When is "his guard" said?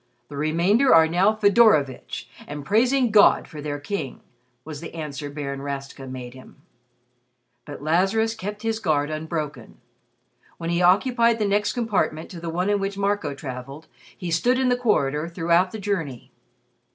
8.63-9.11